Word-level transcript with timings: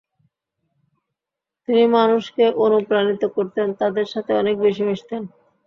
তিনি 1.67 1.83
মানুষকে 1.97 2.45
অনুপ্রাণিত 2.65 3.23
করতেন, 3.35 3.67
তাদের 3.81 4.05
সাথে 4.13 4.31
অনেক 4.33 4.55
বেশি 4.65 4.83
মিশতেন। 4.89 5.21